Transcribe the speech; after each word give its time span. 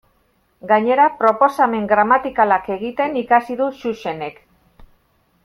Gainera, 0.69 1.03
proposamen 1.19 1.85
gramatikalak 1.91 2.67
egiten 2.77 3.15
ikasi 3.23 3.59
du 3.61 3.69
Xuxenek. 3.83 4.43